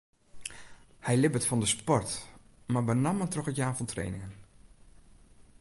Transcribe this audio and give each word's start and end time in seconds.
Hy 1.05 1.13
libbet 1.17 1.47
fan 1.47 1.61
de 1.63 1.67
sport, 1.75 2.09
mar 2.71 2.85
benammen 2.89 3.29
troch 3.31 3.49
it 3.51 3.59
jaan 3.59 3.77
fan 3.77 3.91
trainingen. 3.91 4.33